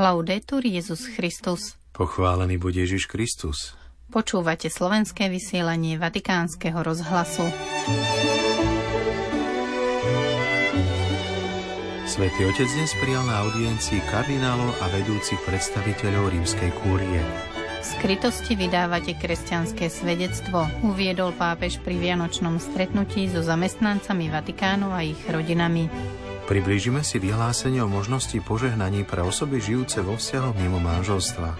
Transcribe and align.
Laudetur 0.00 0.64
Jezus 0.64 1.04
Christus. 1.12 1.76
Pochválený 1.92 2.56
bude 2.56 2.80
Ježiš 2.80 3.04
Kristus. 3.04 3.76
Počúvate 4.08 4.72
slovenské 4.72 5.28
vysielanie 5.28 6.00
Vatikánskeho 6.00 6.80
rozhlasu. 6.80 7.44
Svetý 12.08 12.48
Otec 12.48 12.64
dnes 12.64 12.96
prijal 12.96 13.28
na 13.28 13.44
audiencii 13.44 14.00
kardinálov 14.08 14.72
a 14.80 14.88
vedúcich 14.88 15.36
predstaviteľov 15.44 16.32
rímskej 16.32 16.70
kúrie. 16.80 17.20
V 17.52 17.84
skrytosti 17.84 18.56
vydávate 18.56 19.20
kresťanské 19.20 19.92
svedectvo, 19.92 20.64
uviedol 20.80 21.36
pápež 21.36 21.76
pri 21.84 22.00
vianočnom 22.00 22.56
stretnutí 22.56 23.28
so 23.28 23.44
zamestnancami 23.44 24.32
Vatikánu 24.32 24.96
a 24.96 25.04
ich 25.04 25.20
rodinami. 25.28 25.92
Priblížime 26.50 27.06
si 27.06 27.22
vyhlásenie 27.22 27.78
o 27.78 27.86
možnosti 27.86 28.34
požehnaní 28.42 29.06
pre 29.06 29.22
osoby 29.22 29.62
žijúce 29.62 30.02
vo 30.02 30.18
vzťahoch 30.18 30.58
mimo 30.58 30.82
manželstva. 30.82 31.54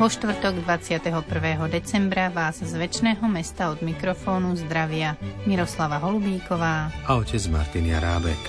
Vo 0.00 0.08
štvrtok 0.08 0.64
21. 0.64 1.12
decembra 1.68 2.32
vás 2.32 2.56
z 2.56 2.72
väčšného 2.72 3.20
mesta 3.28 3.68
od 3.68 3.84
mikrofónu 3.84 4.56
zdravia 4.56 5.20
Miroslava 5.44 6.00
Holubíková 6.00 6.88
a 7.04 7.10
otec 7.20 7.44
Martin 7.52 7.84
Jarábek. 7.84 8.40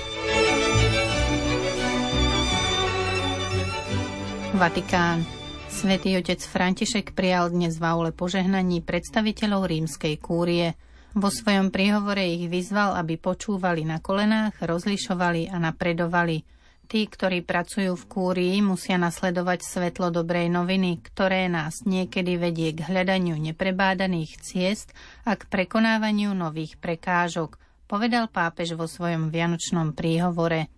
Vatikán. 4.55 5.28
Svetý 5.68 6.16
otec 6.16 6.40
František 6.40 7.12
prijal 7.12 7.52
dnes 7.52 7.76
v 7.76 7.84
aule 7.84 8.16
požehnaní 8.16 8.80
predstaviteľov 8.80 9.68
rímskej 9.68 10.24
kúrie– 10.24 10.71
vo 11.16 11.32
svojom 11.32 11.71
príhovore 11.71 12.27
ich 12.27 12.52
vyzval, 12.52 12.99
aby 12.99 13.16
počúvali 13.16 13.88
na 13.88 14.04
kolenách, 14.04 14.60
rozlišovali 14.60 15.48
a 15.48 15.55
napredovali. 15.58 16.44
Tí, 16.85 17.10
ktorí 17.10 17.41
pracujú 17.41 17.98
v 17.98 18.05
kúrii, 18.05 18.55
musia 18.62 19.02
nasledovať 19.02 19.66
svetlo 19.66 20.13
dobrej 20.13 20.54
noviny, 20.54 21.02
ktoré 21.02 21.49
nás 21.49 21.82
niekedy 21.82 22.38
vedie 22.38 22.77
k 22.77 22.86
hľadaniu 22.86 23.34
neprebádaných 23.41 24.38
ciest 24.38 24.93
a 25.26 25.34
k 25.34 25.49
prekonávaniu 25.49 26.38
nových 26.38 26.77
prekážok, 26.77 27.58
povedal 27.90 28.30
pápež 28.30 28.77
vo 28.77 28.86
svojom 28.86 29.34
vianočnom 29.34 29.98
príhovore. 29.98 30.70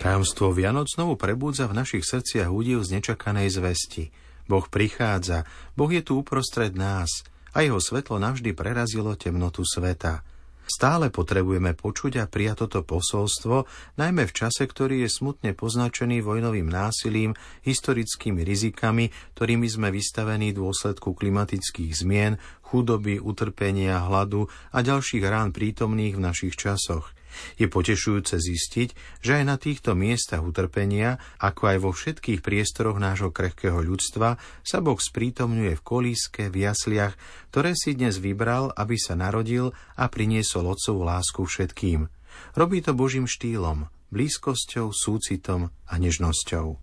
Tajomstvo 0.00 0.46
Vianoc 0.56 0.88
znovu 0.88 1.20
prebúdza 1.20 1.68
v 1.68 1.76
našich 1.76 2.08
srdciach 2.08 2.48
údiv 2.48 2.80
z 2.88 2.98
nečakanej 3.02 3.52
zvesti– 3.52 4.08
Boh 4.44 4.66
prichádza, 4.68 5.48
Boh 5.72 5.88
je 5.88 6.04
tu 6.04 6.20
uprostred 6.20 6.76
nás 6.76 7.24
a 7.54 7.64
jeho 7.64 7.80
svetlo 7.80 8.20
navždy 8.20 8.52
prerazilo 8.52 9.16
temnotu 9.16 9.64
sveta. 9.64 10.20
Stále 10.64 11.12
potrebujeme 11.12 11.76
počuť 11.76 12.24
a 12.24 12.24
prijať 12.24 12.64
toto 12.64 12.88
posolstvo, 12.88 13.68
najmä 14.00 14.24
v 14.24 14.32
čase, 14.32 14.64
ktorý 14.64 15.04
je 15.04 15.12
smutne 15.12 15.52
poznačený 15.52 16.24
vojnovým 16.24 16.64
násilím, 16.64 17.36
historickými 17.68 18.40
rizikami, 18.40 19.12
ktorými 19.36 19.68
sme 19.68 19.92
vystavení 19.92 20.56
v 20.56 20.64
dôsledku 20.64 21.12
klimatických 21.12 21.92
zmien, 21.92 22.40
chudoby, 22.64 23.20
utrpenia, 23.20 24.08
hladu 24.08 24.48
a 24.72 24.80
ďalších 24.80 25.24
rán 25.28 25.52
prítomných 25.52 26.16
v 26.16 26.24
našich 26.32 26.56
časoch– 26.56 27.12
je 27.56 27.66
potešujúce 27.70 28.36
zistiť, 28.36 28.88
že 29.22 29.30
aj 29.40 29.44
na 29.44 29.56
týchto 29.56 29.96
miestach 29.96 30.42
utrpenia, 30.42 31.22
ako 31.38 31.62
aj 31.70 31.78
vo 31.82 31.90
všetkých 31.94 32.40
priestoroch 32.40 32.98
nášho 32.98 33.30
krehkého 33.30 33.80
ľudstva, 33.80 34.36
sa 34.62 34.78
Boh 34.82 34.98
sprítomňuje 34.98 35.78
v 35.78 35.82
kolíske, 35.82 36.48
v 36.50 36.66
jasliach, 36.66 37.14
ktoré 37.54 37.72
si 37.78 37.94
dnes 37.94 38.18
vybral, 38.18 38.74
aby 38.74 38.98
sa 38.98 39.14
narodil 39.14 39.70
a 39.94 40.10
priniesol 40.10 40.70
Otcovú 40.70 41.06
lásku 41.06 41.42
všetkým. 41.44 42.10
Robí 42.58 42.82
to 42.82 42.92
Božím 42.94 43.30
štýlom, 43.30 43.86
blízkosťou, 44.10 44.90
súcitom 44.90 45.70
a 45.70 45.94
nežnosťou. 45.98 46.82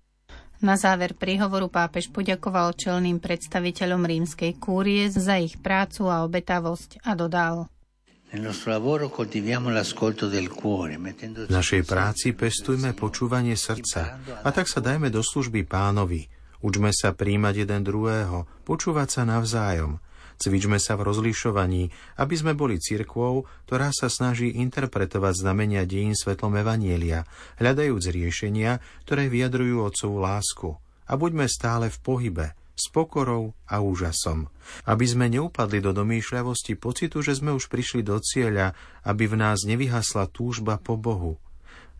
Na 0.62 0.78
záver 0.78 1.18
príhovoru 1.18 1.74
pápež 1.74 2.14
poďakoval 2.14 2.78
čelným 2.78 3.18
predstaviteľom 3.18 4.06
rímskej 4.06 4.62
kúrie 4.62 5.10
za 5.10 5.42
ich 5.42 5.58
prácu 5.58 6.06
a 6.06 6.22
obetavosť 6.22 7.02
a 7.02 7.18
dodal– 7.18 7.66
v 8.32 8.40
našej 11.52 11.84
práci 11.84 12.32
pestujme 12.32 12.96
počúvanie 12.96 13.60
srdca 13.60 14.24
a 14.24 14.48
tak 14.56 14.72
sa 14.72 14.80
dajme 14.80 15.12
do 15.12 15.20
služby 15.20 15.68
pánovi. 15.68 16.32
Učme 16.64 16.96
sa 16.96 17.12
príjmať 17.12 17.68
jeden 17.68 17.84
druhého, 17.84 18.48
počúvať 18.64 19.20
sa 19.20 19.28
navzájom. 19.28 20.00
Cvičme 20.40 20.80
sa 20.80 20.96
v 20.96 21.12
rozlišovaní, 21.12 21.92
aby 22.24 22.36
sme 22.40 22.56
boli 22.56 22.80
cirkvou, 22.80 23.52
ktorá 23.68 23.92
sa 23.92 24.08
snaží 24.08 24.56
interpretovať 24.64 25.44
znamenia 25.44 25.84
dejín 25.84 26.16
svetlom 26.16 26.56
Evanielia, 26.56 27.28
hľadajúc 27.60 28.16
riešenia, 28.16 28.80
ktoré 29.04 29.28
vyjadrujú 29.28 29.84
otcovú 29.84 30.24
lásku. 30.24 30.80
A 31.12 31.20
buďme 31.20 31.52
stále 31.52 31.92
v 31.92 32.00
pohybe, 32.00 32.56
s 32.82 32.90
pokorou 32.90 33.54
a 33.70 33.86
úžasom. 33.86 34.50
Aby 34.90 35.06
sme 35.06 35.30
neupadli 35.30 35.78
do 35.78 35.94
domýšľavosti 35.94 36.74
pocitu, 36.82 37.22
že 37.22 37.38
sme 37.38 37.54
už 37.54 37.70
prišli 37.70 38.02
do 38.02 38.18
cieľa, 38.18 38.74
aby 39.06 39.30
v 39.30 39.38
nás 39.38 39.62
nevyhasla 39.62 40.26
túžba 40.34 40.82
po 40.82 40.98
Bohu. 40.98 41.38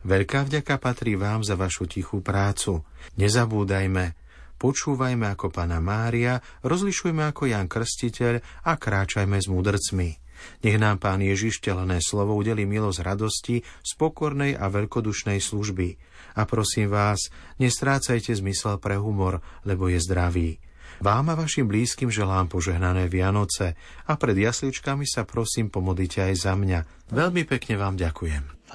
Veľká 0.02 0.42
vďaka 0.50 0.82
patrí 0.82 1.14
vám 1.14 1.46
za 1.46 1.54
vašu 1.54 1.86
tichú 1.86 2.18
prácu. 2.18 2.82
Nezabúdajme, 3.14 4.18
počúvajme 4.58 5.30
ako 5.30 5.54
Pana 5.54 5.78
Mária, 5.78 6.42
rozlišujme 6.66 7.22
ako 7.30 7.46
Jan 7.46 7.70
Krstiteľ 7.70 8.66
a 8.66 8.74
kráčajme 8.74 9.38
s 9.38 9.46
múdrcmi. 9.46 10.18
Nech 10.66 10.74
nám 10.74 10.98
Pán 10.98 11.22
Ježiš 11.22 11.62
telené 11.62 12.02
slovo 12.02 12.34
udeli 12.34 12.66
milosť 12.66 12.98
radosti, 13.06 13.62
spokornej 13.86 14.58
a 14.58 14.66
veľkodušnej 14.66 15.38
služby. 15.38 15.88
A 16.34 16.42
prosím 16.50 16.90
vás, 16.90 17.30
nestrácajte 17.62 18.34
zmysel 18.34 18.82
pre 18.82 18.98
humor, 18.98 19.38
lebo 19.62 19.86
je 19.86 20.02
zdravý. 20.02 20.58
Vám 21.02 21.34
a 21.34 21.34
vašim 21.34 21.66
blízkym 21.66 22.14
želám 22.14 22.46
požehnané 22.46 23.10
Vianoce 23.10 23.74
a 24.06 24.14
pred 24.14 24.38
jasličkami 24.38 25.02
sa 25.02 25.26
prosím 25.26 25.66
pomodlite 25.66 26.22
aj 26.22 26.46
za 26.46 26.54
mňa. 26.54 27.10
Veľmi 27.10 27.42
pekne 27.42 27.74
vám 27.74 27.98
ďakujem. 27.98 28.70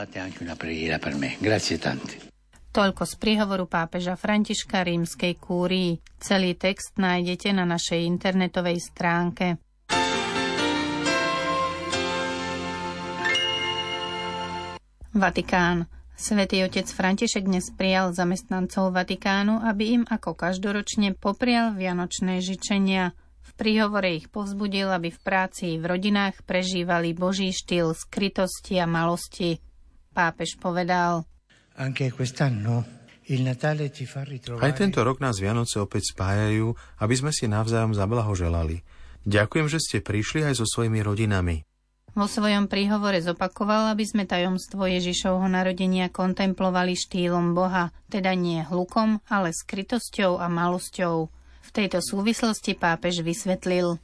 Toľko 2.76 3.04
z 3.08 3.14
príhovoru 3.16 3.66
pápeža 3.72 4.20
Františka 4.20 4.84
rímskej 4.84 5.40
kúrii. 5.40 6.04
Celý 6.20 6.60
text 6.60 7.00
nájdete 7.00 7.56
na 7.56 7.64
našej 7.64 8.04
internetovej 8.04 8.84
stránke. 8.84 9.56
Vatikán. 15.16 15.97
Svetý 16.18 16.66
otec 16.66 16.90
František 16.90 17.46
dnes 17.46 17.70
prijal 17.70 18.10
zamestnancov 18.10 18.90
Vatikánu, 18.90 19.62
aby 19.62 20.02
im 20.02 20.04
ako 20.10 20.34
každoročne 20.34 21.14
poprial 21.14 21.78
vianočné 21.78 22.42
žičenia. 22.42 23.14
V 23.46 23.52
príhovore 23.54 24.18
ich 24.18 24.26
povzbudil, 24.34 24.90
aby 24.90 25.14
v 25.14 25.20
práci 25.22 25.78
i 25.78 25.80
v 25.80 25.86
rodinách 25.86 26.42
prežívali 26.42 27.14
Boží 27.14 27.54
štýl 27.54 27.94
skrytosti 27.94 28.82
a 28.82 28.90
malosti. 28.90 29.62
Pápež 30.18 30.58
povedal, 30.58 31.30
aj 34.58 34.74
tento 34.74 35.00
rok 35.06 35.18
nás 35.22 35.38
Vianoce 35.38 35.78
opäť 35.78 36.18
spájajú, 36.18 36.74
aby 36.98 37.14
sme 37.14 37.30
si 37.30 37.46
navzájom 37.46 37.94
zablahoželali. 37.94 38.82
Ďakujem, 39.22 39.68
že 39.70 39.78
ste 39.78 39.98
prišli 40.02 40.50
aj 40.50 40.58
so 40.58 40.66
svojimi 40.66 40.98
rodinami. 41.06 41.67
Vo 42.18 42.26
svojom 42.26 42.66
príhovore 42.66 43.22
zopakoval, 43.22 43.94
aby 43.94 44.02
sme 44.02 44.26
tajomstvo 44.26 44.90
Ježišovho 44.90 45.46
narodenia 45.46 46.10
kontemplovali 46.10 46.98
štýlom 46.98 47.54
Boha, 47.54 47.94
teda 48.10 48.34
nie 48.34 48.66
hlukom, 48.66 49.22
ale 49.30 49.54
skrytosťou 49.54 50.42
a 50.42 50.50
malosťou. 50.50 51.30
V 51.62 51.70
tejto 51.70 52.02
súvislosti 52.02 52.74
pápež 52.74 53.22
vysvetlil. 53.22 54.02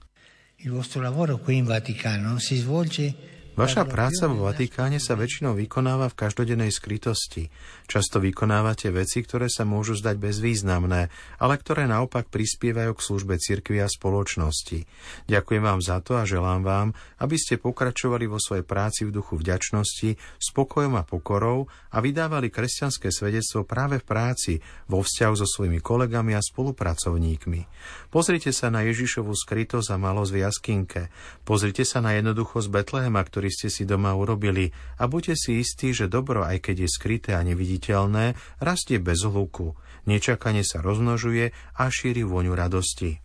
Il 0.62 0.77
vostro 0.77 1.01
lavoro 1.01 1.42
qui 1.42 1.57
in 1.57 1.65
Vaticano 1.65 2.38
si 2.38 2.62
svolge 2.62 3.32
Vaša 3.53 3.85
práca 3.85 4.25
vo 4.25 4.50
Vatikáne 4.50 4.97
sa 4.97 5.13
väčšinou 5.13 5.53
vykonáva 5.53 6.09
v 6.09 6.25
každodennej 6.25 6.73
skrytosti. 6.73 7.53
Často 7.85 8.17
vykonávate 8.17 8.89
veci, 8.89 9.21
ktoré 9.21 9.45
sa 9.45 9.61
môžu 9.61 9.94
zdať 9.94 10.17
bezvýznamné, 10.17 11.13
ale 11.38 11.53
ktoré 11.61 11.85
naopak 11.85 12.33
prispievajú 12.33 12.97
k 12.97 13.05
službe 13.05 13.38
cirkvi 13.38 13.85
a 13.85 13.85
spoločnosti. 13.85 14.89
Ďakujem 15.29 15.63
vám 15.69 15.85
za 15.85 16.01
to 16.01 16.17
a 16.17 16.25
želám 16.25 16.65
vám, 16.65 16.88
aby 17.21 17.38
ste 17.38 17.61
pokračovali 17.61 18.25
vo 18.25 18.41
svojej 18.41 18.65
práci 18.65 19.05
v 19.05 19.13
duchu 19.21 19.38
vďačnosti, 19.38 20.17
spokojom 20.41 20.97
a 20.97 21.05
pokorou 21.05 21.69
a 21.94 22.01
vydávali 22.01 22.50
kresťanské 22.50 23.13
svedectvo 23.13 23.69
práve 23.69 24.01
v 24.01 24.05
práci, 24.09 24.53
vo 24.89 25.05
vzťahu 25.05 25.33
so 25.38 25.45
svojimi 25.45 25.77
kolegami 25.77 26.33
a 26.33 26.41
spolupracovníkmi. 26.41 27.69
Pozrite 28.09 28.50
sa 28.50 28.73
na 28.73 28.81
Ježišovú 28.81 29.38
skrytosť 29.38 29.94
a 29.94 30.01
malosť 30.01 30.31
v 30.33 30.41
jaskinke. 30.41 31.01
Pozrite 31.45 31.85
sa 31.85 32.01
na 32.01 32.17
jednoduchosť 32.17 32.67
Betlehema, 32.73 33.21
ktorý 33.21 33.43
ktorý 33.44 33.60
ste 33.60 33.68
si 33.68 33.84
doma 33.84 34.16
urobili 34.16 34.72
a 34.95 35.12
buďte 35.12 35.36
si 35.36 35.60
istí, 35.60 35.92
že 35.92 36.07
dobro, 36.07 36.48
aj 36.48 36.63
keď 36.63 36.88
je 36.88 36.90
skryté 36.95 37.36
a 37.36 37.44
neviditeľné, 37.44 38.40
rastie 38.63 39.04
bez 39.04 39.19
hluku, 39.19 39.75
nečakane 40.07 40.63
sa 40.63 40.80
rozmnožuje 40.80 41.51
a 41.51 41.84
šíri 41.92 42.24
vôňu 42.24 42.56
radosti. 42.56 43.19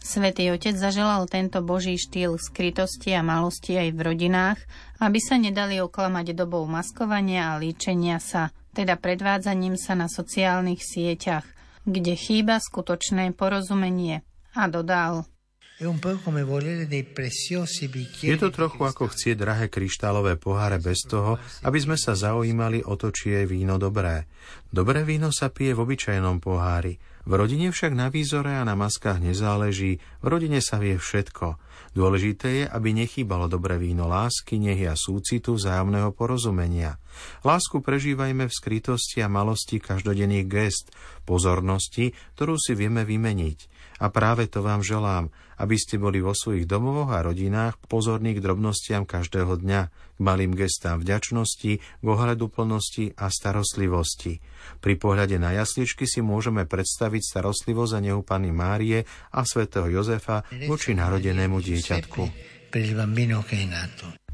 Svetý 0.00 0.48
Otec 0.56 0.72
zaželal 0.72 1.28
tento 1.28 1.60
boží 1.60 2.00
štýl 2.00 2.40
skrytosti 2.40 3.12
a 3.12 3.20
malosti 3.20 3.76
aj 3.76 3.92
v 3.92 4.00
rodinách, 4.00 4.56
aby 5.04 5.20
sa 5.20 5.36
nedali 5.36 5.84
oklamať 5.84 6.32
dobou 6.32 6.64
maskovania 6.64 7.52
a 7.52 7.60
líčenia 7.60 8.24
sa, 8.24 8.56
teda 8.72 8.96
predvádzaním 8.96 9.76
sa 9.76 9.92
na 9.92 10.08
sociálnych 10.08 10.80
sieťach, 10.80 11.44
kde 11.84 12.16
chýba 12.16 12.56
skutočné 12.56 13.36
porozumenie. 13.36 14.24
A 14.56 14.64
dodal. 14.64 15.28
Je 18.26 18.34
to 18.34 18.50
trochu 18.50 18.82
ako 18.82 19.14
chcieť 19.14 19.38
drahé 19.38 19.70
kryštálové 19.70 20.34
poháre 20.34 20.82
bez 20.82 21.06
toho, 21.06 21.38
aby 21.62 21.78
sme 21.78 21.94
sa 21.94 22.18
zaujímali 22.18 22.82
o 22.82 22.98
to, 22.98 23.14
či 23.14 23.30
je 23.30 23.42
víno 23.46 23.78
dobré. 23.78 24.26
Dobré 24.74 25.06
víno 25.06 25.30
sa 25.30 25.54
pije 25.54 25.78
v 25.78 25.86
obyčajnom 25.86 26.42
pohári. 26.42 26.98
V 27.22 27.32
rodine 27.36 27.70
však 27.70 27.94
na 27.94 28.10
výzore 28.10 28.58
a 28.58 28.66
na 28.66 28.74
maskách 28.74 29.22
nezáleží, 29.22 30.02
v 30.18 30.26
rodine 30.26 30.58
sa 30.58 30.82
vie 30.82 30.98
všetko. 30.98 31.62
Dôležité 31.94 32.48
je, 32.58 32.64
aby 32.66 32.90
nechýbalo 32.90 33.46
dobré 33.46 33.78
víno 33.78 34.10
lásky, 34.10 34.58
nehy 34.58 34.90
a 34.90 34.98
súcitu 34.98 35.54
vzájomného 35.54 36.10
porozumenia. 36.10 36.98
Lásku 37.46 37.78
prežívajme 37.78 38.50
v 38.50 38.56
skrytosti 38.56 39.22
a 39.22 39.30
malosti 39.30 39.78
každodenných 39.78 40.46
gest, 40.50 40.90
pozornosti, 41.22 42.18
ktorú 42.34 42.58
si 42.58 42.74
vieme 42.74 43.06
vymeniť. 43.06 43.77
A 43.98 44.06
práve 44.14 44.46
to 44.46 44.62
vám 44.62 44.86
želám, 44.86 45.34
aby 45.58 45.74
ste 45.74 45.98
boli 45.98 46.22
vo 46.22 46.30
svojich 46.30 46.70
domovoch 46.70 47.10
a 47.10 47.26
rodinách 47.26 47.82
pozorní 47.90 48.38
k 48.38 48.42
drobnostiam 48.42 49.02
každého 49.02 49.58
dňa, 49.58 49.80
k 49.90 50.18
malým 50.22 50.54
gestám 50.54 51.02
vďačnosti, 51.02 51.72
k 51.82 52.06
ohľadu 52.06 52.46
plnosti 52.46 53.10
a 53.18 53.26
starostlivosti. 53.26 54.38
Pri 54.78 54.94
pohľade 54.94 55.42
na 55.42 55.50
jasličky 55.58 56.06
si 56.06 56.22
môžeme 56.22 56.62
predstaviť 56.62 57.22
starostlivosť 57.26 57.92
a 57.98 58.00
nehu 58.02 58.22
Pany 58.22 58.54
Márie 58.54 59.02
a 59.34 59.42
svätého 59.42 59.90
Jozefa 59.90 60.46
voči 60.70 60.94
narodenému 60.94 61.58
dieťatku. 61.58 62.22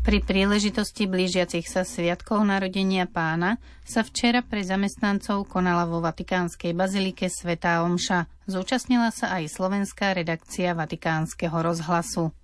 Pri 0.04 0.20
príležitosti 0.20 1.08
blížiacich 1.08 1.64
sa 1.64 1.80
sviatkov 1.80 2.44
narodenia 2.44 3.08
pána 3.08 3.56
sa 3.88 4.04
včera 4.04 4.44
pre 4.44 4.60
zamestnancov 4.60 5.48
konala 5.48 5.88
vo 5.88 6.04
Vatikánskej 6.04 6.76
bazilike 6.76 7.32
Svetá 7.32 7.80
Omša. 7.80 8.28
Zúčastnila 8.44 9.08
sa 9.08 9.32
aj 9.32 9.48
slovenská 9.48 10.12
redakcia 10.12 10.76
Vatikánskeho 10.76 11.56
rozhlasu. 11.56 12.36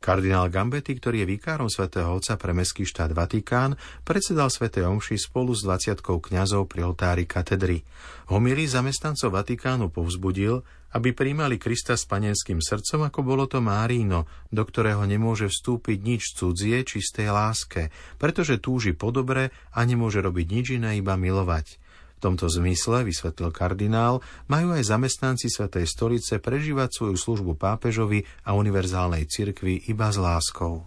Kardinál 0.00 0.48
Gambetti, 0.48 0.96
ktorý 0.96 1.20
je 1.22 1.36
vikárom 1.36 1.68
svätého 1.68 2.08
Otca 2.16 2.40
pre 2.40 2.56
mestský 2.56 2.88
štát 2.88 3.12
Vatikán, 3.12 3.76
predsedal 4.00 4.48
svätej 4.48 4.88
Omši 4.88 5.20
spolu 5.20 5.52
s 5.52 5.60
20 5.60 6.00
kňazov 6.00 6.72
pri 6.72 6.88
oltári 6.88 7.28
katedry. 7.28 7.84
Homilí 8.32 8.64
zamestnancov 8.64 9.28
Vatikánu 9.28 9.92
povzbudil, 9.92 10.64
aby 10.96 11.12
príjmali 11.12 11.60
Krista 11.60 12.00
s 12.00 12.08
panenským 12.08 12.64
srdcom, 12.64 13.12
ako 13.12 13.20
bolo 13.20 13.44
to 13.44 13.60
Márino, 13.60 14.24
do 14.48 14.64
ktorého 14.64 15.04
nemôže 15.04 15.52
vstúpiť 15.52 16.00
nič 16.00 16.32
cudzie 16.32 16.80
čistej 16.80 17.28
láske, 17.28 17.92
pretože 18.16 18.56
túži 18.56 18.96
po 18.96 19.12
dobre 19.12 19.52
a 19.76 19.84
nemôže 19.84 20.24
robiť 20.24 20.46
nič 20.48 20.66
iné, 20.80 20.96
iba 20.96 21.12
milovať. 21.20 21.76
V 22.20 22.28
tomto 22.28 22.52
zmysle, 22.52 23.00
vysvetlil 23.08 23.48
kardinál, 23.48 24.20
majú 24.44 24.76
aj 24.76 24.92
zamestnanci 24.92 25.48
Svetej 25.48 25.88
stolice 25.88 26.36
prežívať 26.36 26.92
svoju 26.92 27.16
službu 27.16 27.56
pápežovi 27.56 28.28
a 28.44 28.52
univerzálnej 28.52 29.24
cirkvi 29.24 29.88
iba 29.88 30.12
s 30.12 30.20
láskou. 30.20 30.84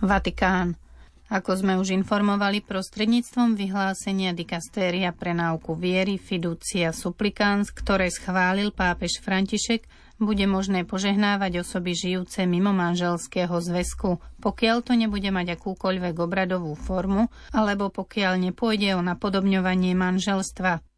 Vatikán. 0.00 0.80
Ako 1.28 1.60
sme 1.60 1.76
už 1.76 1.92
informovali 1.92 2.64
prostredníctvom 2.64 3.52
vyhlásenia 3.52 4.32
dikastéria 4.32 5.12
pre 5.12 5.36
náuku 5.36 5.76
viery 5.76 6.16
Fiducia 6.16 6.96
Supplicans, 6.96 7.68
ktoré 7.68 8.08
schválil 8.08 8.72
pápež 8.72 9.20
František, 9.20 9.84
bude 10.22 10.46
možné 10.46 10.86
požehnávať 10.86 11.66
osoby 11.66 11.92
žijúce 11.92 12.46
mimo 12.46 12.70
manželského 12.70 13.52
zväzku, 13.58 14.22
pokiaľ 14.38 14.76
to 14.86 14.94
nebude 14.94 15.28
mať 15.28 15.58
akúkoľvek 15.58 16.14
obradovú 16.18 16.78
formu, 16.78 17.28
alebo 17.50 17.90
pokiaľ 17.90 18.50
nepôjde 18.50 18.94
o 18.94 19.02
napodobňovanie 19.02 19.92
manželstva. 19.98 20.91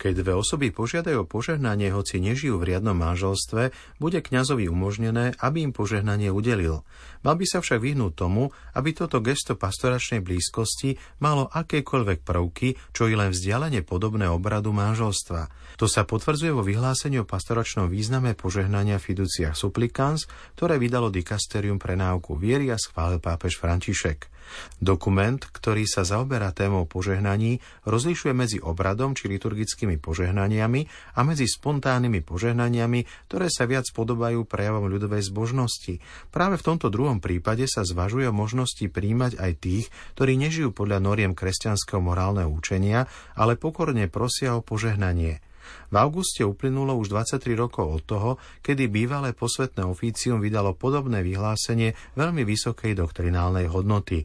Keď 0.00 0.24
dve 0.24 0.32
osoby 0.32 0.72
požiadajú 0.72 1.22
o 1.22 1.28
požehnanie, 1.28 1.92
hoci 1.92 2.24
nežijú 2.24 2.56
v 2.56 2.72
riadnom 2.72 2.96
manželstve, 2.96 3.68
bude 4.00 4.24
kňazovi 4.24 4.64
umožnené, 4.64 5.36
aby 5.36 5.60
im 5.60 5.76
požehnanie 5.76 6.32
udelil. 6.32 6.88
Mal 7.20 7.36
by 7.36 7.44
sa 7.44 7.60
však 7.60 7.84
vyhnúť 7.84 8.16
tomu, 8.16 8.48
aby 8.72 8.96
toto 8.96 9.20
gesto 9.20 9.60
pastoračnej 9.60 10.24
blízkosti 10.24 10.96
malo 11.20 11.52
akékoľvek 11.52 12.24
prvky, 12.24 12.80
čo 12.96 13.12
i 13.12 13.14
len 13.14 13.28
vzdialene 13.28 13.84
podobné 13.84 14.24
obradu 14.24 14.72
manželstva. 14.72 15.52
To 15.76 15.84
sa 15.84 16.08
potvrdzuje 16.08 16.48
vo 16.48 16.64
vyhlásení 16.64 17.20
o 17.20 17.28
pastoračnom 17.28 17.92
význame 17.92 18.32
požehnania 18.32 18.96
fiduciach 18.96 19.52
supplicans, 19.52 20.24
ktoré 20.56 20.80
vydalo 20.80 21.12
dikasterium 21.12 21.76
pre 21.76 21.92
náuku 21.92 22.40
viery 22.40 22.72
a 22.72 22.80
schválil 22.80 23.20
pápež 23.20 23.60
František. 23.60 24.39
Dokument, 24.80 25.38
ktorý 25.40 25.84
sa 25.84 26.06
zaoberá 26.06 26.54
témou 26.54 26.88
požehnaní, 26.88 27.58
rozlišuje 27.84 28.32
medzi 28.32 28.58
obradom 28.62 29.12
či 29.12 29.28
liturgickými 29.28 30.00
požehnaniami 30.00 30.86
a 31.16 31.20
medzi 31.26 31.44
spontánnymi 31.50 32.24
požehnaniami, 32.24 33.28
ktoré 33.28 33.46
sa 33.52 33.66
viac 33.66 33.88
podobajú 33.92 34.46
prejavom 34.46 34.88
ľudovej 34.88 35.26
zbožnosti. 35.28 35.98
Práve 36.32 36.56
v 36.56 36.66
tomto 36.66 36.88
druhom 36.88 37.18
prípade 37.18 37.66
sa 37.66 37.84
zvažuje 37.84 38.30
o 38.30 38.34
možnosti 38.34 38.86
príjmať 38.86 39.36
aj 39.36 39.52
tých, 39.60 39.86
ktorí 40.16 40.38
nežijú 40.38 40.72
podľa 40.72 41.02
noriem 41.02 41.32
kresťanského 41.36 42.00
morálneho 42.00 42.48
učenia, 42.48 43.10
ale 43.34 43.58
pokorne 43.58 44.06
prosia 44.06 44.54
o 44.56 44.64
požehnanie– 44.64 45.42
v 45.90 45.94
auguste 45.94 46.42
uplynulo 46.42 46.96
už 46.98 47.12
23 47.12 47.54
rokov 47.54 47.86
od 47.86 48.02
toho, 48.02 48.30
kedy 48.64 48.88
bývalé 48.88 49.36
posvetné 49.36 49.84
ofícium 49.84 50.40
vydalo 50.40 50.72
podobné 50.74 51.20
vyhlásenie 51.20 51.92
veľmi 52.16 52.42
vysokej 52.48 52.96
doktrinálnej 52.96 53.68
hodnoty. 53.68 54.24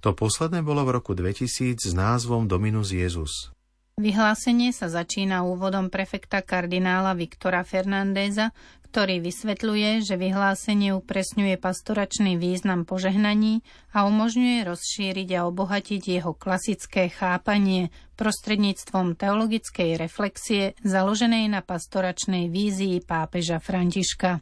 To 0.00 0.16
posledné 0.16 0.64
bolo 0.64 0.88
v 0.88 0.96
roku 0.96 1.12
2000 1.12 1.76
s 1.76 1.92
názvom 1.92 2.48
Dominus 2.48 2.96
Jezus. 2.96 3.52
Vyhlásenie 4.00 4.72
sa 4.72 4.88
začína 4.88 5.44
úvodom 5.44 5.92
prefekta 5.92 6.40
kardinála 6.40 7.12
Viktora 7.12 7.60
Fernandéza, 7.60 8.48
ktorý 8.88 9.20
vysvetľuje, 9.20 10.00
že 10.00 10.16
vyhlásenie 10.16 10.96
upresňuje 10.96 11.60
pastoračný 11.60 12.40
význam 12.40 12.88
požehnaní 12.88 13.60
a 13.92 14.08
umožňuje 14.08 14.64
rozšíriť 14.64 15.28
a 15.36 15.44
obohatiť 15.44 16.16
jeho 16.16 16.32
klasické 16.32 17.12
chápanie 17.12 17.92
prostredníctvom 18.16 19.20
teologickej 19.20 20.00
reflexie 20.00 20.72
založenej 20.80 21.52
na 21.52 21.60
pastoračnej 21.60 22.48
vízii 22.48 23.04
pápeža 23.04 23.60
Františka. 23.60 24.40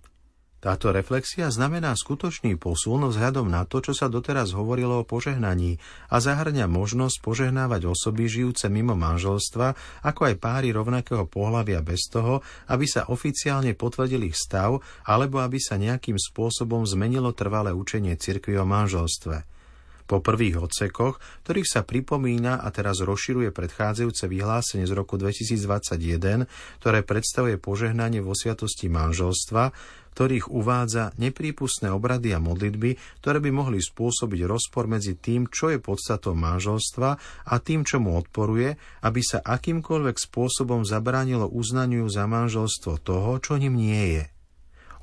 Táto 0.58 0.90
reflexia 0.90 1.54
znamená 1.54 1.94
skutočný 1.94 2.58
posun 2.58 3.06
vzhľadom 3.06 3.46
na 3.46 3.62
to, 3.62 3.78
čo 3.78 3.94
sa 3.94 4.10
doteraz 4.10 4.58
hovorilo 4.58 5.00
o 5.02 5.06
požehnaní 5.06 5.78
a 6.10 6.18
zahrňa 6.18 6.66
možnosť 6.66 7.22
požehnávať 7.22 7.86
osoby 7.86 8.26
žijúce 8.26 8.66
mimo 8.66 8.98
manželstva, 8.98 9.78
ako 10.02 10.20
aj 10.26 10.34
páry 10.42 10.74
rovnakého 10.74 11.30
pohľavia 11.30 11.78
bez 11.78 12.10
toho, 12.10 12.42
aby 12.74 12.90
sa 12.90 13.06
oficiálne 13.06 13.78
potvrdil 13.78 14.26
ich 14.26 14.34
stav 14.34 14.82
alebo 15.06 15.38
aby 15.38 15.62
sa 15.62 15.78
nejakým 15.78 16.18
spôsobom 16.18 16.82
zmenilo 16.90 17.30
trvalé 17.30 17.70
učenie 17.70 18.18
cirkvi 18.18 18.58
o 18.58 18.66
manželstve. 18.66 19.58
Po 20.08 20.24
prvých 20.24 20.56
odsekoch, 20.56 21.20
ktorých 21.44 21.68
sa 21.68 21.84
pripomína 21.84 22.64
a 22.64 22.68
teraz 22.72 23.04
rozširuje 23.04 23.52
predchádzajúce 23.52 24.24
vyhlásenie 24.24 24.88
z 24.88 24.96
roku 24.96 25.20
2021, 25.20 26.48
ktoré 26.80 27.04
predstavuje 27.04 27.60
požehnanie 27.60 28.24
vo 28.24 28.32
sviatosti 28.32 28.88
manželstva, 28.88 29.68
ktorých 30.18 30.50
uvádza 30.50 31.14
neprípustné 31.14 31.94
obrady 31.94 32.34
a 32.34 32.42
modlitby, 32.42 33.22
ktoré 33.22 33.38
by 33.38 33.54
mohli 33.54 33.78
spôsobiť 33.78 34.50
rozpor 34.50 34.90
medzi 34.90 35.14
tým, 35.14 35.46
čo 35.46 35.70
je 35.70 35.78
podstatou 35.78 36.34
manželstva 36.34 37.10
a 37.46 37.54
tým, 37.62 37.87
čo 37.87 38.02
mu 38.02 38.18
odporuje, 38.18 38.75
aby 39.06 39.20
sa 39.22 39.38
akýmkoľvek 39.46 40.18
spôsobom 40.18 40.82
zabránilo 40.82 41.46
uznaniu 41.46 42.10
za 42.10 42.26
manželstvo 42.26 42.98
toho, 42.98 43.38
čo 43.38 43.62
ním 43.62 43.78
nie 43.78 44.18
je. 44.18 44.25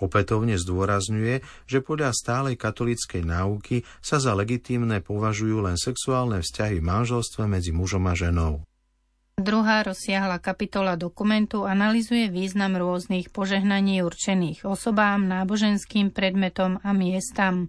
Opätovne 0.04 0.60
zdôrazňuje, 0.60 1.40
že 1.64 1.80
podľa 1.80 2.12
stálej 2.12 2.60
katolíckej 2.60 3.24
náuky 3.24 3.88
sa 4.04 4.20
za 4.20 4.36
legitímne 4.36 5.00
považujú 5.00 5.64
len 5.64 5.80
sexuálne 5.80 6.44
vzťahy 6.44 6.84
v 6.84 6.88
manželstve 6.92 7.48
medzi 7.48 7.72
mužom 7.72 8.04
a 8.12 8.20
ženou. 8.20 8.68
Druhá 9.36 9.84
rozsiahla 9.84 10.40
kapitola 10.40 10.96
dokumentu 10.96 11.68
analizuje 11.68 12.32
význam 12.32 12.80
rôznych 12.80 13.36
požehnaní 13.36 14.00
určených 14.00 14.64
osobám, 14.64 15.28
náboženským 15.28 16.16
predmetom 16.16 16.80
a 16.80 16.96
miestam. 16.96 17.68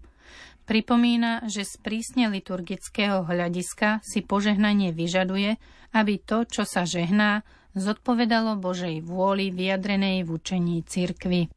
Pripomína, 0.63 1.51
že 1.51 1.67
z 1.67 1.75
prísne 1.83 2.31
liturgického 2.31 3.27
hľadiska 3.27 3.99
si 4.07 4.23
požehnanie 4.23 4.95
vyžaduje, 4.95 5.59
aby 5.91 6.15
to, 6.23 6.47
čo 6.47 6.63
sa 6.63 6.87
žehná, 6.87 7.43
zodpovedalo 7.75 8.55
Božej 8.63 9.03
vôli 9.03 9.51
vyjadrenej 9.51 10.23
v 10.23 10.39
učení 10.39 10.87
cirkvi. 10.87 11.51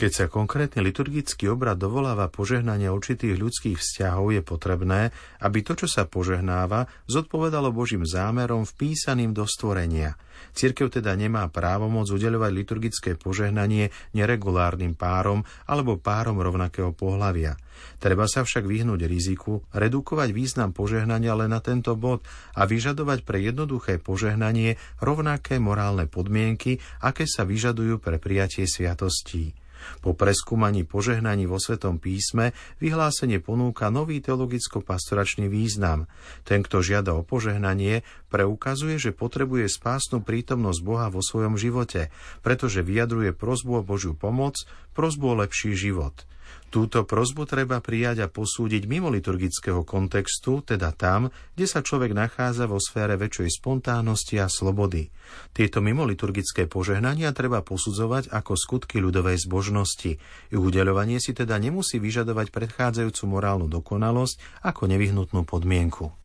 Keď 0.00 0.12
sa 0.16 0.32
konkrétny 0.32 0.80
liturgický 0.80 1.52
obrad 1.52 1.76
dovoláva 1.76 2.32
požehnania 2.32 2.88
určitých 2.88 3.36
ľudských 3.36 3.76
vzťahov, 3.76 4.32
je 4.32 4.40
potrebné, 4.40 5.12
aby 5.44 5.60
to, 5.60 5.76
čo 5.76 5.92
sa 5.92 6.08
požehnáva, 6.08 6.88
zodpovedalo 7.04 7.68
Božím 7.68 8.08
zámerom 8.08 8.64
vpísaným 8.64 9.36
do 9.36 9.44
stvorenia. 9.44 10.16
Cirkev 10.56 10.88
teda 10.88 11.12
nemá 11.20 11.44
právomoc 11.52 12.08
udeľovať 12.08 12.48
liturgické 12.48 13.10
požehnanie 13.20 13.92
neregulárnym 14.16 14.96
párom 14.96 15.44
alebo 15.68 16.00
párom 16.00 16.40
rovnakého 16.40 16.96
pohlavia. 16.96 17.60
Treba 18.00 18.24
sa 18.24 18.40
však 18.40 18.64
vyhnúť 18.64 19.04
riziku, 19.04 19.68
redukovať 19.68 20.32
význam 20.32 20.72
požehnania 20.72 21.36
len 21.36 21.52
na 21.52 21.60
tento 21.60 21.92
bod 21.92 22.24
a 22.56 22.64
vyžadovať 22.64 23.20
pre 23.20 23.44
jednoduché 23.44 24.00
požehnanie 24.00 24.80
rovnaké 25.04 25.60
morálne 25.60 26.08
podmienky, 26.08 26.80
aké 27.04 27.28
sa 27.28 27.44
vyžadujú 27.44 28.00
pre 28.00 28.16
prijatie 28.16 28.64
sviatostí. 28.64 29.59
Po 30.00 30.16
preskúmaní 30.16 30.88
požehnaní 30.88 31.44
vo 31.44 31.60
Svetom 31.60 32.00
písme 32.00 32.56
vyhlásenie 32.80 33.38
ponúka 33.38 33.92
nový 33.92 34.24
teologicko-pastoračný 34.24 35.46
význam. 35.46 36.08
Ten, 36.48 36.64
kto 36.64 36.80
žiada 36.80 37.12
o 37.16 37.26
požehnanie, 37.26 38.02
preukazuje, 38.32 38.96
že 38.96 39.16
potrebuje 39.16 39.68
spásnu 39.68 40.24
prítomnosť 40.24 40.80
Boha 40.80 41.06
vo 41.12 41.20
svojom 41.20 41.60
živote, 41.60 42.08
pretože 42.40 42.80
vyjadruje 42.80 43.36
prozbu 43.36 43.80
o 43.80 43.86
Božiu 43.86 44.16
pomoc, 44.16 44.56
prozbu 44.96 45.36
o 45.36 45.38
lepší 45.44 45.76
život– 45.76 46.16
Túto 46.70 47.02
prozbu 47.02 47.50
treba 47.50 47.82
prijať 47.82 48.22
a 48.22 48.30
posúdiť 48.30 48.86
mimo 48.86 49.10
liturgického 49.10 49.82
kontextu, 49.82 50.62
teda 50.62 50.94
tam, 50.94 51.34
kde 51.58 51.66
sa 51.66 51.82
človek 51.82 52.14
nachádza 52.14 52.70
vo 52.70 52.78
sfére 52.78 53.18
väčšej 53.18 53.58
spontánnosti 53.58 54.38
a 54.38 54.46
slobody. 54.46 55.10
Tieto 55.50 55.82
mimo 55.82 56.06
liturgické 56.06 56.70
požehnania 56.70 57.34
treba 57.34 57.66
posudzovať 57.66 58.30
ako 58.30 58.54
skutky 58.54 59.02
ľudovej 59.02 59.42
zbožnosti. 59.42 60.22
Ich 60.54 60.60
udeľovanie 60.62 61.18
si 61.18 61.34
teda 61.34 61.58
nemusí 61.58 61.98
vyžadovať 61.98 62.54
predchádzajúcu 62.54 63.22
morálnu 63.26 63.66
dokonalosť 63.66 64.62
ako 64.62 64.86
nevyhnutnú 64.86 65.42
podmienku. 65.42 66.19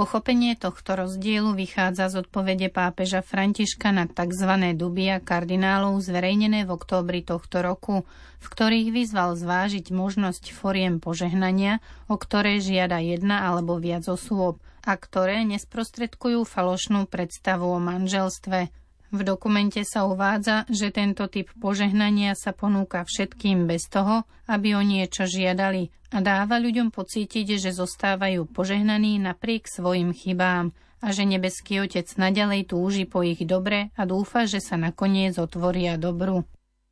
Pochopenie 0.00 0.56
tohto 0.56 0.96
rozdielu 0.96 1.52
vychádza 1.52 2.08
z 2.08 2.24
odpovede 2.24 2.72
pápeža 2.72 3.20
Františka 3.20 3.92
na 3.92 4.08
tzv. 4.08 4.72
dubia 4.72 5.20
kardinálov 5.20 6.00
zverejnené 6.00 6.64
v 6.64 6.72
októbri 6.72 7.20
tohto 7.20 7.60
roku, 7.60 8.08
v 8.40 8.46
ktorých 8.48 8.96
vyzval 8.96 9.36
zvážiť 9.36 9.92
možnosť 9.92 10.56
foriem 10.56 11.04
požehnania, 11.04 11.84
o 12.08 12.16
ktoré 12.16 12.64
žiada 12.64 12.96
jedna 12.96 13.44
alebo 13.44 13.76
viac 13.76 14.08
osôb 14.08 14.56
a 14.88 14.96
ktoré 14.96 15.44
nesprostredkujú 15.44 16.48
falošnú 16.48 17.04
predstavu 17.04 17.68
o 17.68 17.76
manželstve. 17.76 18.72
V 19.10 19.26
dokumente 19.26 19.82
sa 19.82 20.06
uvádza, 20.06 20.70
že 20.70 20.94
tento 20.94 21.26
typ 21.26 21.50
požehnania 21.58 22.38
sa 22.38 22.54
ponúka 22.54 23.02
všetkým 23.02 23.66
bez 23.66 23.90
toho, 23.90 24.22
aby 24.46 24.78
o 24.78 24.82
niečo 24.86 25.26
žiadali 25.26 25.90
a 26.14 26.22
dáva 26.22 26.62
ľuďom 26.62 26.94
pocítiť, 26.94 27.58
že 27.58 27.74
zostávajú 27.74 28.46
požehnaní 28.50 29.18
napriek 29.18 29.66
svojim 29.66 30.14
chybám 30.14 30.70
a 31.02 31.06
že 31.10 31.26
nebeský 31.26 31.82
Otec 31.82 32.06
naďalej 32.06 32.70
túži 32.70 33.04
po 33.08 33.26
ich 33.26 33.42
dobre 33.42 33.90
a 33.98 34.02
dúfa, 34.06 34.46
že 34.46 34.62
sa 34.62 34.78
nakoniec 34.78 35.34
otvoria 35.42 35.98
dobru. 35.98 36.46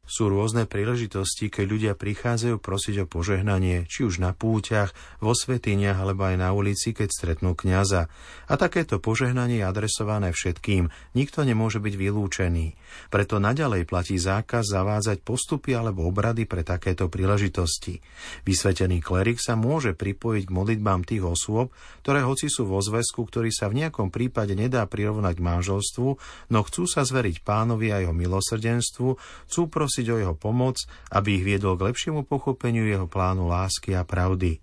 Sú 0.09 0.33
rôzne 0.33 0.65
príležitosti, 0.65 1.53
keď 1.53 1.65
ľudia 1.69 1.93
prichádzajú 1.93 2.57
prosiť 2.65 3.05
o 3.05 3.07
požehnanie, 3.07 3.85
či 3.93 4.09
už 4.09 4.25
na 4.25 4.33
púťach, 4.33 4.97
vo 5.21 5.37
svetiniach 5.37 6.01
alebo 6.01 6.33
aj 6.33 6.37
na 6.41 6.49
ulici, 6.57 6.97
keď 6.97 7.13
stretnú 7.13 7.53
kňaza. 7.53 8.09
A 8.49 8.55
takéto 8.57 9.05
požehnanie 9.05 9.61
je 9.61 9.69
adresované 9.69 10.33
všetkým, 10.33 10.89
nikto 11.13 11.45
nemôže 11.45 11.77
byť 11.77 11.95
vylúčený. 12.01 12.67
Preto 13.13 13.37
naďalej 13.37 13.85
platí 13.85 14.17
zákaz 14.17 14.73
zavádzať 14.73 15.21
postupy 15.21 15.77
alebo 15.77 16.09
obrady 16.09 16.49
pre 16.49 16.65
takéto 16.65 17.13
príležitosti. 17.13 18.01
Vysvetený 18.49 19.05
klerik 19.05 19.37
sa 19.37 19.61
môže 19.61 19.93
pripojiť 19.93 20.49
k 20.49 20.55
modlitbám 20.57 21.05
tých 21.05 21.21
osôb, 21.21 21.69
ktoré 22.01 22.25
hoci 22.25 22.49
sú 22.49 22.65
vo 22.65 22.81
zväzku, 22.81 23.29
ktorý 23.29 23.53
sa 23.53 23.69
v 23.69 23.85
nejakom 23.85 24.09
prípade 24.09 24.57
nedá 24.57 24.89
prirovnať 24.89 25.37
k 25.37 25.45
manželstvu, 25.45 26.09
no 26.49 26.59
chcú 26.65 26.89
sa 26.89 27.05
zveriť 27.05 27.45
pánovi 27.45 27.93
a 27.93 28.01
jeho 28.01 28.17
milosrdenstvu, 28.17 29.09
chcú 29.53 29.63
prosiť 29.69 29.98
prosiť 29.99 30.15
o 30.15 30.23
jeho 30.23 30.37
pomoc, 30.39 30.87
aby 31.11 31.43
ich 31.43 31.45
viedol 31.45 31.75
k 31.75 31.91
lepšiemu 31.91 32.23
pochopeniu 32.23 32.87
jeho 32.87 33.11
plánu 33.11 33.51
lásky 33.51 33.99
a 33.99 34.07
pravdy. 34.07 34.63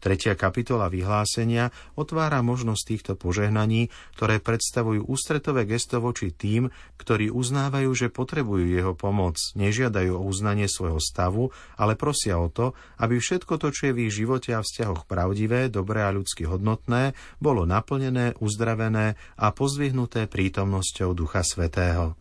Tretia 0.00 0.32
kapitola 0.32 0.88
vyhlásenia 0.88 1.68
otvára 1.92 2.40
možnosť 2.40 2.82
týchto 2.88 3.12
požehnaní, 3.20 3.92
ktoré 4.16 4.40
predstavujú 4.40 5.04
ústretové 5.04 5.68
gesto 5.68 6.00
voči 6.00 6.32
tým, 6.32 6.72
ktorí 6.96 7.28
uznávajú, 7.28 7.92
že 7.92 8.08
potrebujú 8.08 8.64
jeho 8.72 8.96
pomoc, 8.96 9.36
nežiadajú 9.52 10.16
o 10.16 10.24
uznanie 10.24 10.72
svojho 10.72 10.96
stavu, 10.96 11.52
ale 11.76 12.00
prosia 12.00 12.40
o 12.40 12.48
to, 12.48 12.72
aby 12.96 13.20
všetko 13.20 13.60
to, 13.60 13.68
čo 13.68 13.92
je 13.92 13.96
v 14.00 14.08
ich 14.08 14.16
živote 14.16 14.56
a 14.56 14.64
vzťahoch 14.64 15.04
pravdivé, 15.04 15.68
dobré 15.68 16.08
a 16.08 16.16
ľudsky 16.16 16.48
hodnotné, 16.48 17.12
bolo 17.36 17.68
naplnené, 17.68 18.40
uzdravené 18.40 19.20
a 19.36 19.52
pozdvihnuté 19.52 20.24
prítomnosťou 20.24 21.12
Ducha 21.12 21.44
Svetého. 21.44 22.16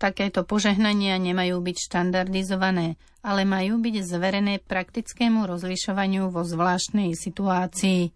Takéto 0.00 0.48
požehnania 0.48 1.20
nemajú 1.20 1.60
byť 1.60 1.76
štandardizované, 1.76 2.96
ale 3.20 3.44
majú 3.44 3.76
byť 3.84 4.00
zverené 4.00 4.56
praktickému 4.64 5.44
rozlišovaniu 5.44 6.32
vo 6.32 6.40
zvláštnej 6.40 7.12
situácii. 7.12 8.08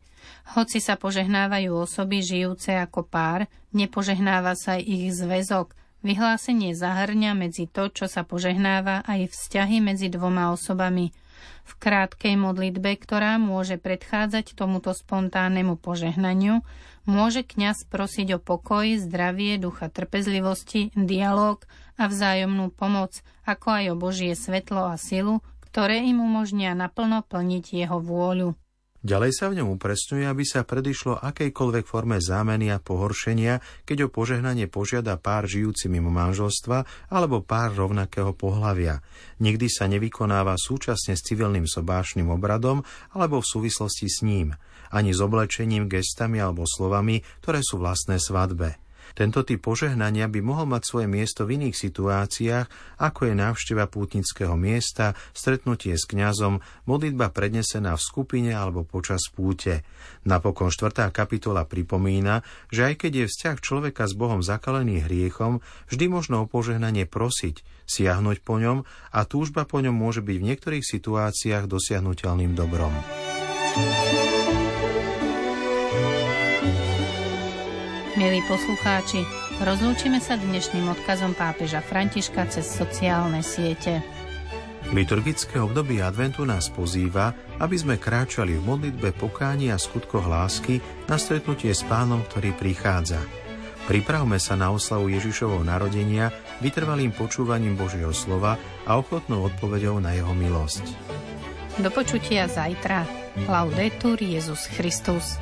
Hoci 0.56 0.78
sa 0.80 0.96
požehnávajú 0.96 1.76
osoby 1.76 2.24
žijúce 2.24 2.72
ako 2.72 3.04
pár, 3.04 3.44
nepožehnáva 3.76 4.56
sa 4.56 4.80
ich 4.80 5.12
zväzok. 5.12 5.76
Vyhlásenie 6.00 6.72
zahrňa 6.72 7.36
medzi 7.36 7.68
to, 7.68 7.92
čo 7.92 8.08
sa 8.08 8.24
požehnáva, 8.24 9.04
aj 9.04 9.28
vzťahy 9.28 9.84
medzi 9.84 10.08
dvoma 10.08 10.56
osobami– 10.56 11.12
v 11.64 11.72
krátkej 11.80 12.36
modlitbe, 12.36 12.92
ktorá 13.00 13.40
môže 13.40 13.80
predchádzať 13.80 14.52
tomuto 14.52 14.92
spontánnemu 14.92 15.80
požehnaniu, 15.80 16.60
môže 17.04 17.44
kňaz 17.44 17.88
prosiť 17.88 18.36
o 18.36 18.38
pokoj, 18.40 18.98
zdravie, 19.00 19.56
ducha 19.56 19.88
trpezlivosti, 19.88 20.92
dialog 20.92 21.64
a 21.96 22.10
vzájomnú 22.10 22.74
pomoc, 22.74 23.22
ako 23.44 23.66
aj 23.70 23.84
o 23.92 23.96
Božie 23.96 24.32
svetlo 24.34 24.90
a 24.90 24.96
silu, 24.98 25.44
ktoré 25.62 26.02
im 26.06 26.22
umožnia 26.22 26.72
naplno 26.72 27.22
plniť 27.26 27.64
jeho 27.74 27.98
vôľu. 27.98 28.54
Ďalej 29.04 29.36
sa 29.36 29.52
v 29.52 29.60
ňom 29.60 29.76
upresňuje, 29.76 30.24
aby 30.24 30.48
sa 30.48 30.64
predišlo 30.64 31.20
akejkoľvek 31.20 31.84
forme 31.84 32.16
zámeny 32.24 32.72
a 32.72 32.80
pohoršenia, 32.80 33.84
keď 33.84 34.08
o 34.08 34.08
požehnanie 34.08 34.64
požiada 34.64 35.20
pár 35.20 35.44
žijúci 35.44 35.92
mimo 35.92 36.08
manželstva 36.08 37.12
alebo 37.12 37.44
pár 37.44 37.76
rovnakého 37.76 38.32
pohlavia. 38.32 39.04
Nikdy 39.44 39.68
sa 39.68 39.92
nevykonáva 39.92 40.56
súčasne 40.56 41.20
s 41.20 41.26
civilným 41.28 41.68
sobášným 41.68 42.32
obradom 42.32 42.80
alebo 43.12 43.44
v 43.44 43.50
súvislosti 43.52 44.08
s 44.08 44.24
ním, 44.24 44.56
ani 44.94 45.10
s 45.10 45.18
oblečením, 45.18 45.90
gestami 45.90 46.38
alebo 46.38 46.62
slovami, 46.62 47.20
ktoré 47.42 47.60
sú 47.66 47.82
vlastné 47.82 48.22
svadbe. 48.22 48.78
Tento 49.14 49.46
typ 49.46 49.62
požehnania 49.62 50.26
by 50.26 50.40
mohol 50.42 50.66
mať 50.66 50.82
svoje 50.88 51.06
miesto 51.06 51.44
v 51.46 51.60
iných 51.60 51.76
situáciách, 51.76 52.66
ako 52.98 53.30
je 53.30 53.34
návšteva 53.36 53.86
pútnického 53.86 54.58
miesta, 54.58 55.14
stretnutie 55.30 55.94
s 55.94 56.08
kňazom, 56.08 56.64
modlitba 56.88 57.30
prednesená 57.30 57.94
v 57.94 58.02
skupine 58.02 58.50
alebo 58.50 58.82
počas 58.82 59.28
púte. 59.30 59.86
Napokon 60.26 60.72
4. 60.72 61.14
kapitola 61.14 61.62
pripomína, 61.62 62.42
že 62.72 62.90
aj 62.90 63.06
keď 63.06 63.12
je 63.22 63.26
vzťah 63.30 63.56
človeka 63.62 64.08
s 64.08 64.18
Bohom 64.18 64.42
zakalený 64.42 65.04
hriechom, 65.06 65.62
vždy 65.92 66.10
možno 66.10 66.42
o 66.42 66.50
požehnanie 66.50 67.06
prosiť, 67.06 67.62
siahnuť 67.86 68.42
po 68.42 68.58
ňom 68.58 68.82
a 69.14 69.20
túžba 69.28 69.62
po 69.62 69.78
ňom 69.78 69.94
môže 69.94 70.26
byť 70.26 70.36
v 70.40 70.46
niektorých 70.50 70.84
situáciách 70.84 71.70
dosiahnutelným 71.70 72.56
dobrom. 72.56 72.96
thank 73.74 74.38
you 74.38 74.43
Milí 78.24 78.40
poslucháči, 78.48 79.20
rozlúčime 79.60 80.16
sa 80.16 80.40
dnešným 80.40 80.88
odkazom 80.96 81.36
pápeža 81.36 81.84
Františka 81.84 82.48
cez 82.48 82.64
sociálne 82.64 83.44
siete. 83.44 84.00
Liturgické 84.96 85.60
obdobie 85.60 86.00
adventu 86.00 86.48
nás 86.48 86.72
pozýva, 86.72 87.36
aby 87.60 87.76
sme 87.76 88.00
kráčali 88.00 88.56
v 88.56 88.64
modlitbe 88.64 89.12
pokáni 89.20 89.68
a 89.68 89.76
skutkoch 89.76 90.24
lásky 90.24 90.80
na 91.04 91.20
stretnutie 91.20 91.68
s 91.68 91.84
pánom, 91.84 92.24
ktorý 92.24 92.56
prichádza. 92.56 93.20
Pripravme 93.84 94.40
sa 94.40 94.56
na 94.56 94.72
oslavu 94.72 95.12
Ježišovho 95.12 95.60
narodenia 95.60 96.32
vytrvalým 96.64 97.12
počúvaním 97.12 97.76
Božieho 97.76 98.16
slova 98.16 98.56
a 98.88 98.96
ochotnou 98.96 99.52
odpovedou 99.52 100.00
na 100.00 100.16
jeho 100.16 100.32
milosť. 100.32 100.96
Do 101.76 101.92
počutia 101.92 102.48
zajtra. 102.48 103.04
Laudetur 103.52 104.16
Jezus 104.16 104.64
Christus. 104.72 105.36